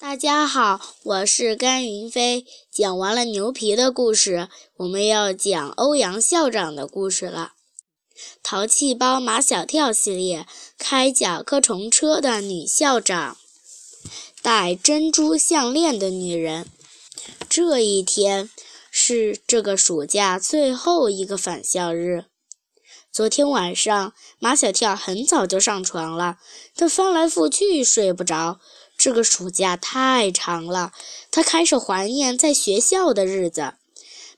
[0.00, 2.46] 大家好，我是甘云飞。
[2.72, 7.52] 讲完了牛皮的故事，我们要讲欧阳校长的故事了。
[8.42, 10.46] 淘气包马小跳系列，
[10.78, 13.36] 开甲壳虫车的女校长，
[14.40, 16.66] 戴珍珠项链的女人。
[17.50, 18.48] 这一天
[18.90, 22.24] 是这个暑假最后一个返校日。
[23.12, 26.38] 昨天晚上，马小跳很早就上床了，
[26.74, 28.60] 他翻来覆去睡不着。
[29.00, 30.92] 这个暑假太长了，
[31.30, 33.72] 他开始怀念在学校的日子，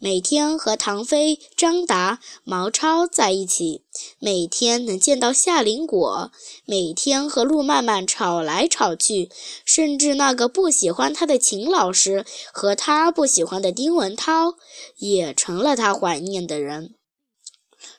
[0.00, 3.84] 每天和唐飞、张达、毛超在一起，
[4.18, 6.32] 每天能见到夏林果，
[6.64, 9.30] 每天和陆曼曼吵来吵去，
[9.64, 14.54] 甚至那个不喜欢他的秦老师和他不喜欢的丁文涛，
[14.96, 16.96] 也成了他怀念的人。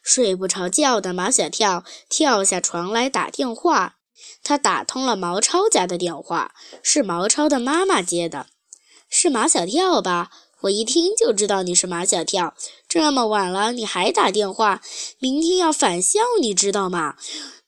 [0.04, 3.99] 睡不着觉的马小跳跳下床来打电话。
[4.44, 8.48] 他打通了毛超家的电话，是毛超的妈妈接的。
[9.10, 10.30] 是马小跳吧？
[10.62, 12.54] 我一听就知道你是马小跳。
[12.88, 14.82] 这么晚了你还打电话？
[15.20, 17.16] 明天要返校，你知道吗？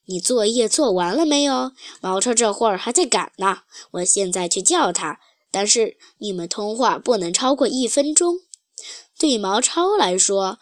[0.05, 1.71] 你作业做完了没有？
[2.01, 3.59] 毛超这会儿还在赶呢。
[3.91, 5.19] 我现在去叫他。
[5.49, 8.39] 但是你们通话不能超过一分钟。
[9.17, 10.59] 对毛超来说，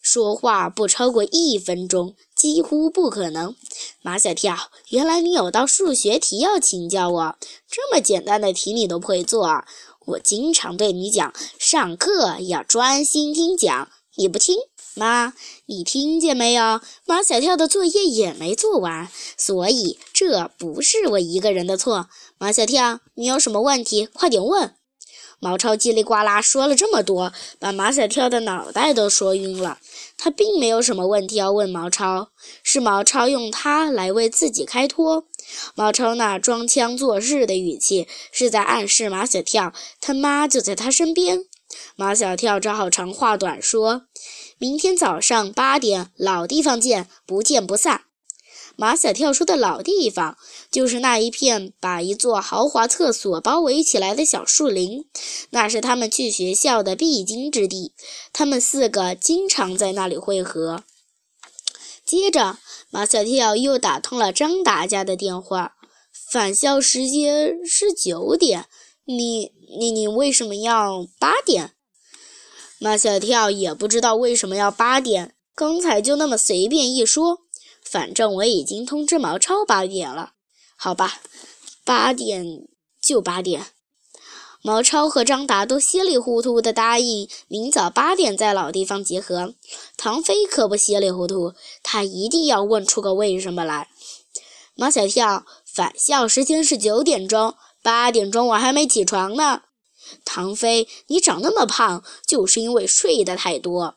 [0.00, 2.14] 说话不超过一分钟。
[2.38, 3.56] 几乎不可能，
[4.00, 4.56] 马小跳，
[4.90, 7.36] 原来你有道数学题要请教我，
[7.68, 9.64] 这么简单的题你都不会做。
[10.06, 14.56] 我经常对你讲，上课要专心听讲，你不听。
[14.94, 15.34] 妈，
[15.66, 16.80] 你听见没有？
[17.06, 22.08] 马小跳的作业也没做完，所以这不是我一个人的错。
[22.38, 24.77] 马小跳，你有什么问题，快点问。
[25.40, 29.78] 毛超叽里呱啦说了这么多，把马小跳的脑袋都说晕了。
[30.16, 32.30] 他并没有什么问题要问毛超，
[32.64, 35.26] 是毛超用他来为自己开脱。
[35.76, 41.44] 毛超那装腔作势的语气，是在暗示马小跳他妈就在他身边。
[41.94, 44.06] 马小跳只好长话短说
[44.58, 48.02] ：“明天早上八点，老地方见，不见不散。”
[48.76, 50.36] 马小跳说的老地方，
[50.70, 55.04] 就是那一片把一座豪华厕所包围起来的小树林，
[55.50, 57.92] 那是他们去学校的必经之地。
[58.32, 60.84] 他们四个经常在那里汇合。
[62.04, 62.58] 接着，
[62.90, 65.74] 马小跳又打通了张达家的电话，
[66.30, 68.66] 返校时间是九点，
[69.04, 71.72] 你、你、你为什么要八点？
[72.78, 77.40] 马小跳也不知道为什么要八点，刚才就那么随便一说。
[77.90, 80.32] 反正我已经通知毛超八点了，
[80.76, 81.20] 好吧，
[81.84, 82.68] 八点
[83.00, 83.68] 就八点。
[84.60, 89.54] 毛超和张达都稀里糊涂地答应明早八点在老地方集合。
[89.96, 93.88] 唐飞可不稀里糊涂，他一定要问出个为什么来。
[94.74, 99.62] 马小跳，返校时间是九点钟，八点钟我还没起床呢。
[100.24, 103.96] 唐飞，你长那么胖，就是因为睡得太多。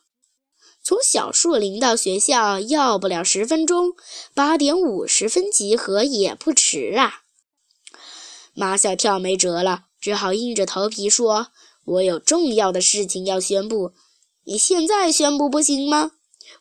[0.83, 3.93] 从小树林到学校要不了十分钟，
[4.33, 7.21] 八点五十分集合也不迟啊！
[8.53, 11.47] 马小跳没辙了，只好硬着头皮说
[11.85, 13.93] ：“我有重要的事情要宣布，
[14.45, 16.13] 你现在宣布不行吗？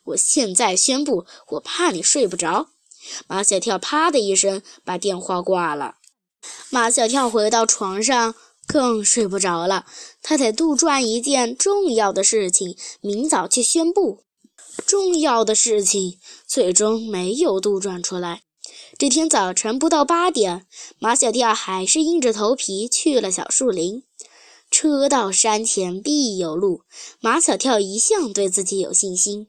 [0.03, 2.67] 我现在宣布，我怕你睡不着。”
[3.27, 5.95] 马小跳啪的一声把电话挂了。
[6.69, 8.35] 马小跳回到床上。
[8.71, 9.85] 更睡不着了，
[10.21, 14.23] 他得杜撰一件重要的事情，明早去宣布。
[14.85, 16.17] 重要的事情
[16.47, 18.43] 最终没有杜撰出来。
[18.97, 20.65] 这天早晨不到八点，
[20.99, 24.03] 马小跳还是硬着头皮去了小树林。
[24.69, 26.83] 车到山前必有路，
[27.19, 29.47] 马小跳一向对自己有信心。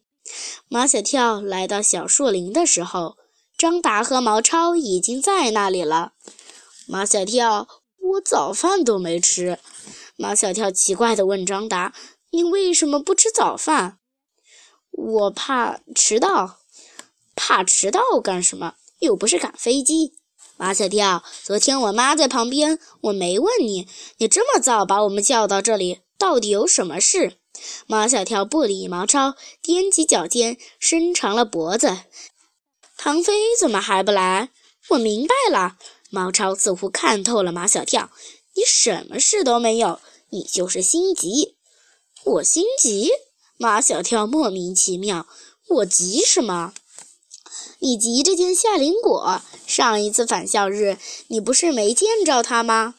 [0.68, 3.16] 马小跳来到小树林的时候，
[3.56, 6.14] 张达和毛超已经在那里了。
[6.88, 7.68] 马小跳。
[8.12, 9.58] 我早饭都没吃，
[10.16, 11.94] 马小跳奇怪地问张达
[12.30, 13.98] ：“你为什么不吃早饭？”
[14.90, 16.58] 我怕迟到。
[17.34, 18.74] 怕迟到干什么？
[18.98, 20.12] 又不是赶飞机。
[20.58, 23.88] 马小跳，昨天我妈在旁边，我没问你，
[24.18, 27.38] 你这么早把我们叫到这里，到底有什么事？
[27.86, 31.96] 马小跳不理毛超，踮起脚尖，伸长了脖子。
[32.98, 34.50] 唐飞怎么还不来？
[34.90, 35.76] 我明白了。
[36.14, 38.10] 毛超似乎看透了马小跳，
[38.54, 39.98] 你什么事都没有，
[40.28, 41.56] 你就是心急。
[42.22, 43.10] 我心急？
[43.56, 45.26] 马小跳莫名其妙，
[45.68, 46.74] 我急什么？
[47.78, 49.40] 你急着见夏林果。
[49.66, 50.98] 上一次返校日，
[51.28, 52.96] 你不是没见着他吗？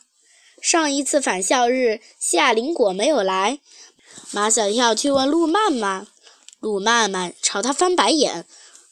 [0.59, 3.59] 上一次返校日，夏林果没有来。
[4.31, 6.07] 马小跳去问陆曼曼，
[6.59, 8.47] 陆曼曼朝他翻白眼，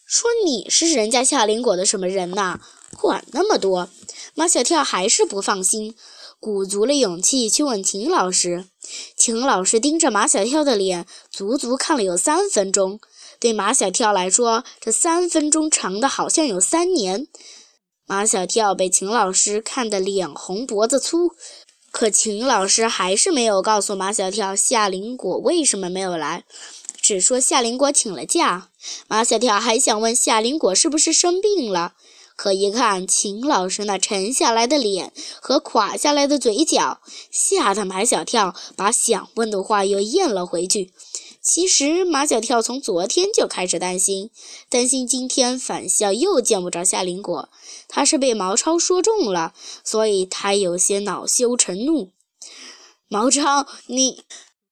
[0.05, 2.59] 说：“你是人家夏林果的什么人呐？
[2.99, 3.89] 管那么多。”
[4.33, 5.95] 马小跳还是不放心，
[6.39, 8.65] 鼓足了勇气去问秦老师。
[9.15, 12.99] 秦老师盯着马小跳的脸，足足看了有三分钟。
[13.39, 17.27] 对马小跳来说，这三分钟长的好像有三年。
[18.05, 21.31] 马小跳被秦老师看得脸红脖子粗，
[21.91, 26.43] 可秦老师还是没有告诉马小跳夏林果为什么没有来，
[27.01, 28.69] 只说夏林果请了假。
[29.07, 31.93] 马小跳还想问夏林果是不是生病了。
[32.41, 36.99] 可一看秦老师那沉下来的脸和垮下来的嘴角，
[37.29, 40.91] 吓得马小跳把想问的话又咽了回去。
[41.39, 44.31] 其实马小跳从昨天就开始担心，
[44.69, 47.49] 担心今天返校又见不着夏林果。
[47.87, 49.53] 他是被毛超说中了，
[49.83, 52.09] 所以他有些恼羞成怒。
[53.07, 54.23] 毛超，你……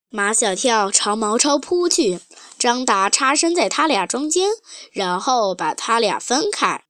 [0.09, 2.19] 马小跳朝毛超扑去，
[2.57, 4.49] 张达插身在他俩中间，
[4.91, 6.85] 然后把他俩分开。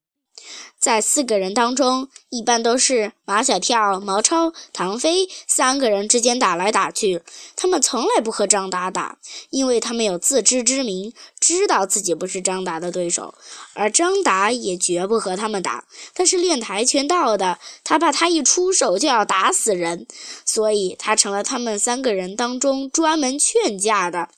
[0.80, 7.21] 在四个人当中，一般都是马小跳、毛超、唐飞三个人之间打来打去。
[7.57, 9.18] 他们从来不和张达打，
[9.50, 13.33] 因为他们有自知之明，知道自己不是张达的对手。
[13.74, 15.83] 而张达也绝不和他们打，
[16.13, 20.07] 他是练跆拳道的，他怕他一出手就要打死人，
[20.45, 24.30] 所以他成了他们三个人当中专门劝架的。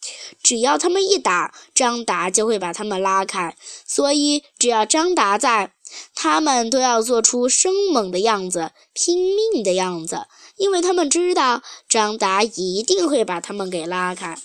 [0.42, 3.56] 只要他们一打，张达就会把他们拉开。
[3.86, 5.74] 所以只要张达在。
[6.16, 10.28] 他们都要做出生猛的样子，拼命的样子，
[10.58, 14.38] 因为他们知道张达一定会把他们给拉开。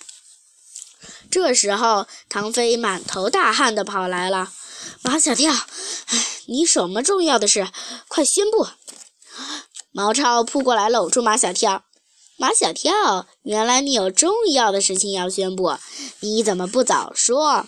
[1.31, 4.52] 这时候，唐飞满头大汗地跑来了。
[5.02, 5.52] 马小跳，
[6.46, 7.69] 你什么重要的事？
[8.08, 8.66] 快宣布！
[9.92, 11.84] 毛超扑过来搂住马小跳。
[12.38, 15.76] 马小跳，原来你有重要的事情要宣布，
[16.20, 17.66] 你怎么不早说？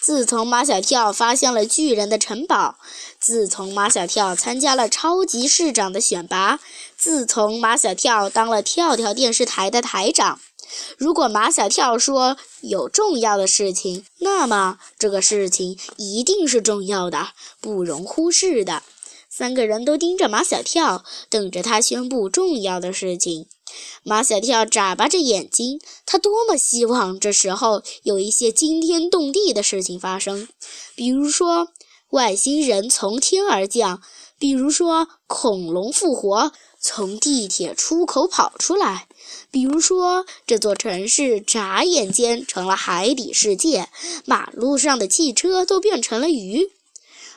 [0.00, 2.76] 自从马小跳发现了巨人的城堡，
[3.18, 6.58] 自从马小跳参加了超级市长的选拔，
[6.96, 10.40] 自从马小跳当了跳跳电视台的台长，
[10.96, 17.28] 如果马小跳说有重要的事情，那么这个事情一定是重要的，
[17.60, 18.82] 不容忽视的。
[19.28, 23.46] 三个人都盯着马小跳，等着他宣布重要的事情。
[24.02, 30.48] 马小跳眨巴着眼睛，他多么希望这时候有一些惊天动地的事情发生，
[30.94, 31.68] 比如说
[32.10, 34.02] 外星人从天而降，
[34.38, 39.06] 比如说恐龙复活，从地铁出口跑出来，
[39.50, 43.88] 比如说这座城市眨眼间成了海底世界，
[44.24, 46.70] 马路上的汽车都变成了鱼。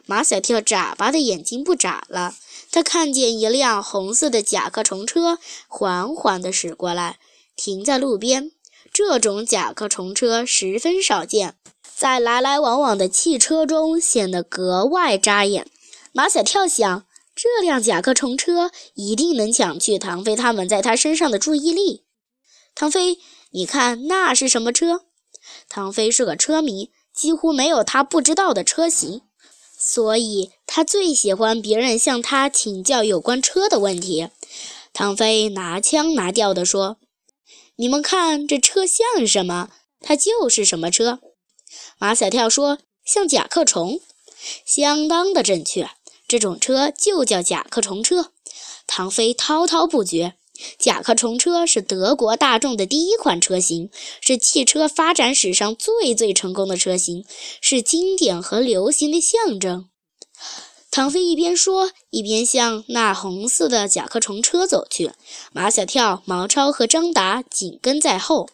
[0.05, 2.35] 马小跳眨巴的眼睛不眨了。
[2.71, 7.19] 他看见一辆红色的甲壳虫车缓缓地驶过来，
[7.55, 8.51] 停在路边。
[8.91, 11.55] 这种甲壳虫车十分少见，
[11.95, 15.67] 在来来往往的汽车中显得格外扎眼。
[16.11, 17.05] 马小跳想，
[17.35, 22.05] 这辆甲壳虫车一定能抢去唐飞他们在他身上的注意力。
[22.75, 23.17] 唐飞，
[23.51, 25.05] 你看那是什么车？
[25.69, 29.21] 唐飞是个车迷，几乎没有他不知道的车型。
[29.85, 34.29] 所以他最喜欢别人向他请教有关车的问题。
[34.93, 36.95] 唐飞拿腔拿调地说
[37.75, 39.71] ：“你们看这车像什么？
[39.99, 41.19] 它就是什么车。”
[41.99, 43.99] 马小跳说：“像甲壳虫。”
[44.65, 45.89] 相当的正确，
[46.29, 48.31] 这种车就叫甲壳虫车。
[48.87, 50.35] 唐飞滔滔不绝
[50.77, 53.89] ：“甲壳虫车是德国大众的第一款车型，
[54.21, 57.25] 是汽车发展史上最最成功的车型，
[57.59, 59.89] 是经典和流行的象征。”
[60.91, 65.11] 唐飞一边说，一边向那红色的甲壳虫车走去。
[65.51, 68.47] 马小跳、毛超和张达紧跟在后。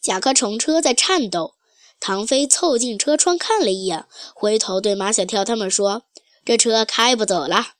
[0.00, 1.52] 甲壳虫车在颤抖。
[2.00, 6.04] 唐飞凑近车窗看了一眼，回头对马小跳他们说
[6.46, 7.72] ：“这车开不走了。”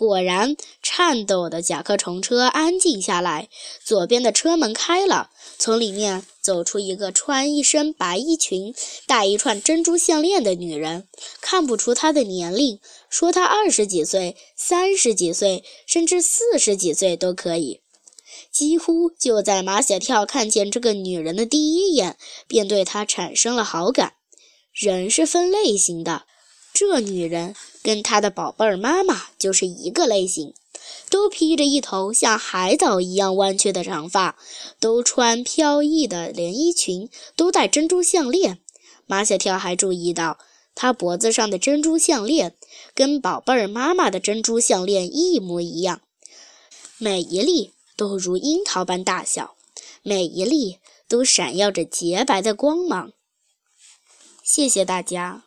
[0.00, 3.50] 果然，颤抖的甲壳虫车安静下来。
[3.84, 5.28] 左边的车门开了，
[5.58, 8.74] 从里面走出一个穿一身白衣裙、
[9.06, 11.06] 戴一串珍珠项链的女人，
[11.42, 12.80] 看不出她的年龄，
[13.10, 17.82] 说她二十几岁、三十几岁，甚至四十几岁都可以。
[18.50, 22.16] 几乎就在马小跳看见这个女人的第一眼，
[22.48, 24.14] 便对她产生了好感。
[24.72, 26.22] 人是分类型的。
[26.80, 30.54] 这女人跟她的宝贝儿妈妈就是一个类型，
[31.10, 34.38] 都披着一头像海藻一样弯曲的长发，
[34.80, 38.60] 都穿飘逸的连衣裙，都戴珍珠项链。
[39.04, 40.38] 马小跳还注意到，
[40.74, 42.56] 她脖子上的珍珠项链
[42.94, 46.00] 跟宝贝儿妈妈的珍珠项链一模一样，
[46.96, 49.54] 每一粒都如樱桃般大小，
[50.02, 53.12] 每一粒都闪耀着洁白的光芒。
[54.42, 55.44] 谢谢大家。